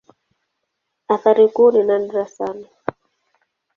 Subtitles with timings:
[1.07, 2.67] Athari kuu ni nadra sana.